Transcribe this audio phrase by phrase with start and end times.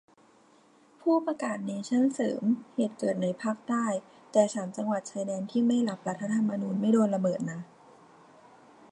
[1.01, 3.85] ผู้ประกาศเนชั่นเสริม เหตุเกิดในภาคใต้
[4.31, 7.59] แต่สามจังหวัดชายแดนที่ไม่รับรัฐธรรมนูญไม่โดนระเบิดนะ